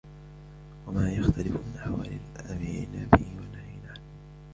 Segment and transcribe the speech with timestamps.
[0.87, 4.01] وَمَا يَخْتَلِفُ مِنْ أَحْوَالِ الْآمِرِينَ بِهِ وَالنَّاهِينَ عَنْهُ